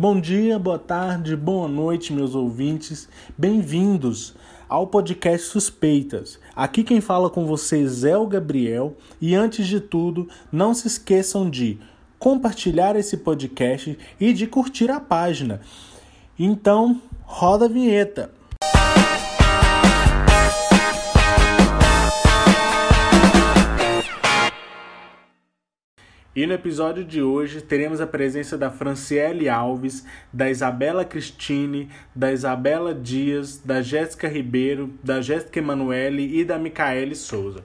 [0.00, 3.06] Bom dia, boa tarde, boa noite, meus ouvintes.
[3.36, 4.34] Bem-vindos
[4.66, 6.38] ao podcast Suspeitas.
[6.56, 11.50] Aqui quem fala com vocês é o Gabriel e antes de tudo, não se esqueçam
[11.50, 11.78] de
[12.18, 15.60] compartilhar esse podcast e de curtir a página.
[16.38, 18.39] Então, roda a vinheta.
[26.34, 32.30] E no episódio de hoje teremos a presença da Franciele Alves, da Isabela Cristine, da
[32.30, 37.64] Isabela Dias, da Jéssica Ribeiro, da Jéssica Emanuele e da Micaele Souza.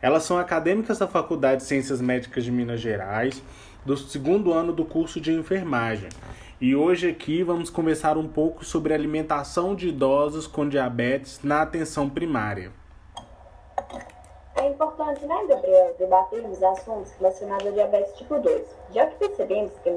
[0.00, 3.42] Elas são acadêmicas da Faculdade de Ciências Médicas de Minas Gerais,
[3.84, 6.08] do segundo ano do curso de enfermagem.
[6.58, 12.08] E hoje aqui vamos conversar um pouco sobre alimentação de idosos com diabetes na atenção
[12.08, 12.72] primária.
[14.72, 19.90] Importante, né, Gabriel, debatermos assuntos relacionados ao diabetes tipo 2, já que percebemos que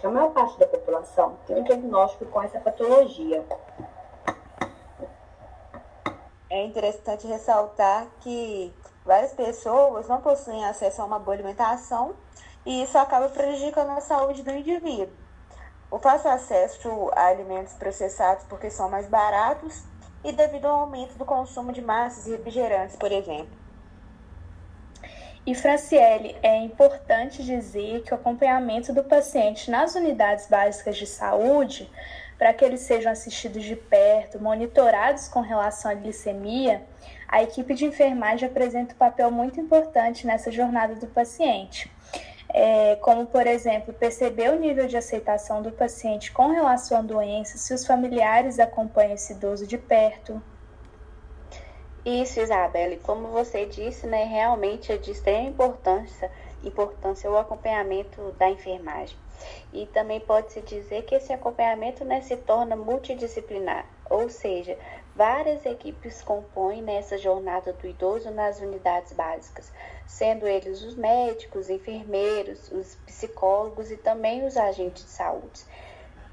[0.00, 3.44] que a maior parte da população tem um diagnóstico com essa patologia.
[6.48, 8.72] É interessante ressaltar que
[9.04, 12.14] várias pessoas não possuem acesso a uma boa alimentação
[12.64, 15.16] e isso acaba prejudicando a saúde do indivíduo.
[15.90, 19.82] O fácil acesso a alimentos processados porque são mais baratos
[20.22, 23.61] e devido ao aumento do consumo de massas e refrigerantes, por exemplo.
[25.44, 31.90] E Franciele, é importante dizer que o acompanhamento do paciente nas unidades básicas de saúde,
[32.38, 36.82] para que eles sejam assistidos de perto, monitorados com relação à glicemia,
[37.26, 41.90] a equipe de enfermagem apresenta um papel muito importante nessa jornada do paciente.
[42.48, 47.58] É, como, por exemplo, perceber o nível de aceitação do paciente com relação à doença,
[47.58, 50.40] se os familiares acompanham esse idoso de perto,
[52.04, 56.30] isso, Isabelle, como você disse, né, realmente é de extrema importância,
[56.64, 59.16] importância o acompanhamento da enfermagem.
[59.72, 64.76] E também pode-se dizer que esse acompanhamento né, se torna multidisciplinar, ou seja,
[65.14, 69.72] várias equipes compõem nessa jornada do idoso nas unidades básicas,
[70.06, 75.64] sendo eles os médicos, enfermeiros, os psicólogos e também os agentes de saúde.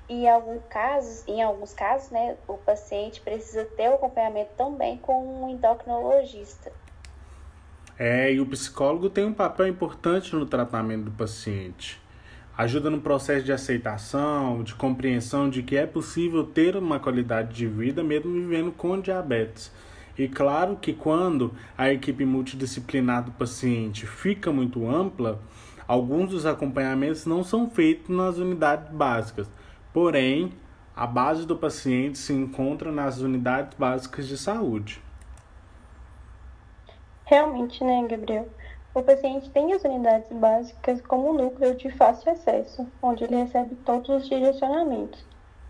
[0.09, 5.43] Em, algum casos, em alguns casos, né, o paciente precisa ter o acompanhamento também com
[5.43, 6.71] um endocrinologista.
[7.97, 12.01] É, e o psicólogo tem um papel importante no tratamento do paciente.
[12.57, 17.67] Ajuda no processo de aceitação, de compreensão de que é possível ter uma qualidade de
[17.67, 19.71] vida mesmo vivendo com diabetes.
[20.17, 25.39] E claro que quando a equipe multidisciplinar do paciente fica muito ampla,
[25.87, 29.49] alguns dos acompanhamentos não são feitos nas unidades básicas,
[30.01, 30.53] Porém,
[30.95, 35.03] a base do paciente se encontra nas unidades básicas de saúde.
[37.25, 38.47] Realmente, né, Gabriel?
[38.95, 44.09] O paciente tem as unidades básicas como núcleo de fácil acesso, onde ele recebe todos
[44.09, 45.21] os direcionamentos.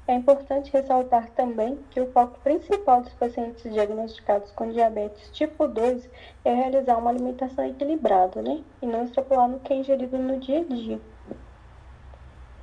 [0.08, 6.08] É importante ressaltar também que o foco principal dos pacientes diagnosticados com diabetes tipo 2
[6.46, 8.62] é realizar uma alimentação equilibrada, né?
[8.80, 11.02] E não extrapolar no que é ingerido no dia a dia.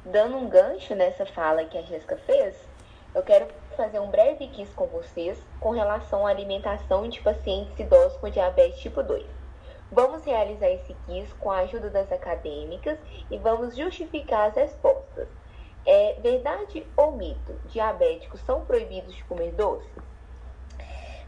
[0.09, 2.55] Dando um gancho nessa fala que a Jéssica fez,
[3.13, 8.17] eu quero fazer um breve quiz com vocês com relação à alimentação de pacientes idosos
[8.19, 9.27] com diabetes tipo 2.
[9.91, 12.97] Vamos realizar esse quiz com a ajuda das acadêmicas
[13.29, 15.27] e vamos justificar as respostas.
[15.85, 17.55] É verdade ou mito?
[17.65, 19.91] Diabéticos são proibidos de comer doce?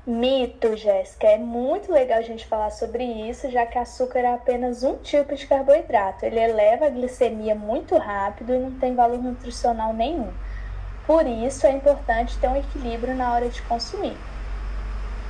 [0.05, 1.29] Mito, Jéssica.
[1.29, 5.37] É muito legal a gente falar sobre isso, já que açúcar é apenas um tipo
[5.37, 6.25] de carboidrato.
[6.25, 10.37] Ele eleva a glicemia muito rápido e não tem valor nutricional nenhum.
[11.03, 14.27] Por isso é importante ter um equilíbrio na hora de consumir.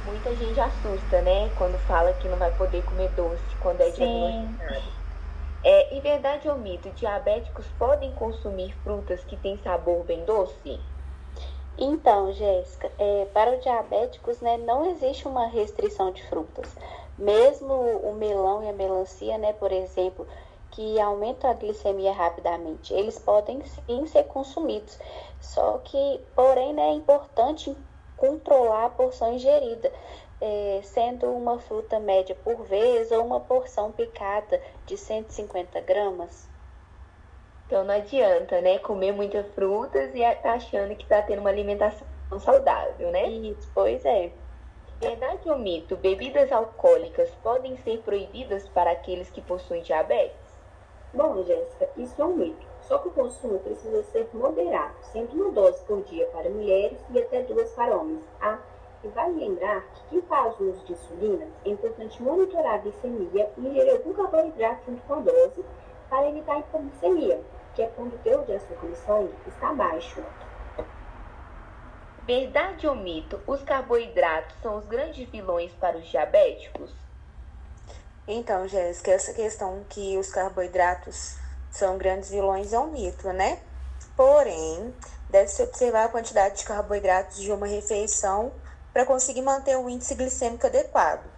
[0.03, 1.51] Muita gente assusta, né?
[1.51, 3.93] Quando fala que não vai poder comer doce quando é Sim.
[3.93, 4.93] diagnosticado.
[5.63, 10.85] É, em verdade ou mito, diabéticos podem consumir frutas que têm sabor bem doce?
[11.81, 16.75] Então, Jéssica, é, para os diabéticos, né, não existe uma restrição de frutas.
[17.17, 20.27] Mesmo o melão e a melancia, né, por exemplo,
[20.73, 24.99] que aumentam a glicemia rapidamente, eles podem sim ser consumidos.
[25.41, 27.77] Só que, porém, né, é importante
[28.17, 29.93] controlar a porção ingerida,
[30.41, 36.49] é, sendo uma fruta média por vez ou uma porção picada de 150 gramas.
[37.69, 42.07] Então não adianta, né, comer muitas frutas e tá achando que tá tendo uma alimentação
[42.41, 43.29] saudável, né?
[43.29, 44.33] Isso, pois é.
[44.99, 45.95] Verdade ou mito?
[45.95, 50.59] Bebidas alcoólicas podem ser proibidas para aqueles que possuem diabetes?
[51.13, 52.67] Bom, Jéssica, isso é um mito.
[52.81, 57.19] Só que o consumo precisa ser moderado, sendo uma dose por dia para mulheres e
[57.19, 58.25] até duas para homens.
[58.41, 58.59] Ah,
[59.05, 63.61] e vale lembrar que quem faz uso de insulina é importante monitorar a glicemia e
[63.61, 65.65] ingerir algum carboidrato junto com a dose
[66.09, 67.41] para evitar a hipoglicemia,
[67.79, 70.21] que é quando o teor de açúcar no sangue está baixo.
[72.27, 73.41] Verdade ou mito?
[73.47, 76.91] Os carboidratos são os grandes vilões para os diabéticos?
[78.27, 81.37] Então, Jéssica, essa questão que os carboidratos
[81.71, 83.63] são grandes vilões é um mito, né?
[84.17, 84.93] Porém,
[85.31, 88.51] deve-se observar a quantidade de carboidratos de uma refeição
[88.93, 91.38] para conseguir manter o índice glicêmico adequado.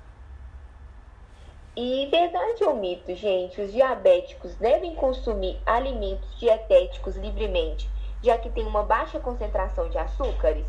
[1.83, 3.59] E verdade ou mito, gente?
[3.59, 7.89] Os diabéticos devem consumir alimentos dietéticos livremente,
[8.23, 10.67] já que tem uma baixa concentração de açúcares?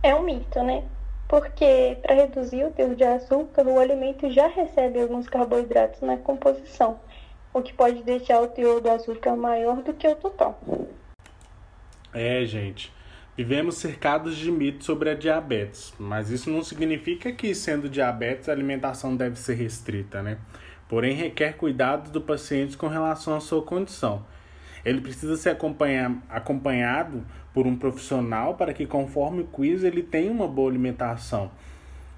[0.00, 0.84] É um mito, né?
[1.26, 7.00] Porque para reduzir o teor de açúcar, o alimento já recebe alguns carboidratos na composição,
[7.52, 10.56] o que pode deixar o teor do açúcar maior do que o total.
[12.14, 12.92] É, gente.
[13.36, 18.52] Vivemos cercados de mitos sobre a diabetes, mas isso não significa que, sendo diabetes, a
[18.52, 20.38] alimentação deve ser restrita, né?
[20.88, 24.26] Porém, requer cuidado do paciente com relação à sua condição.
[24.84, 25.56] Ele precisa ser
[26.28, 27.24] acompanhado
[27.54, 31.50] por um profissional para que, conforme o quiz, ele tenha uma boa alimentação,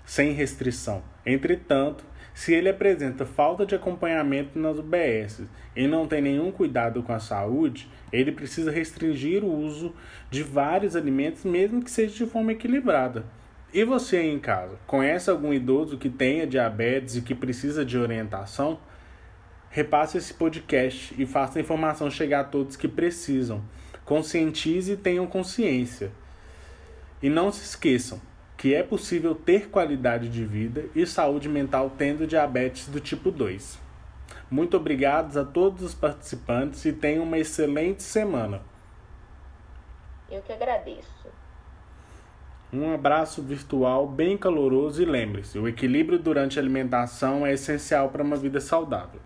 [0.04, 1.02] sem restrição.
[1.26, 2.04] Entretanto,
[2.34, 5.42] se ele apresenta falta de acompanhamento nas UBS
[5.76, 9.94] e não tem nenhum cuidado com a saúde, ele precisa restringir o uso
[10.30, 13.24] de vários alimentos, mesmo que seja de forma equilibrada.
[13.72, 17.98] E você aí em casa, conhece algum idoso que tenha diabetes e que precisa de
[17.98, 18.80] orientação?
[19.70, 23.62] Repasse esse podcast e faça a informação chegar a todos que precisam.
[24.04, 26.10] Conscientize e tenham consciência.
[27.22, 28.20] E não se esqueçam
[28.56, 33.78] que é possível ter qualidade de vida e saúde mental tendo diabetes do tipo 2.
[34.50, 38.60] Muito obrigado a todos os participantes e tenham uma excelente semana.
[40.30, 41.28] Eu que agradeço.
[42.72, 48.22] Um abraço virtual bem caloroso e lembre-se: o equilíbrio durante a alimentação é essencial para
[48.22, 49.20] uma vida saudável.